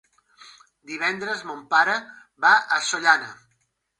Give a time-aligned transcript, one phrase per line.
[0.93, 1.95] Divendres mon pare
[2.47, 3.31] va a Sollana.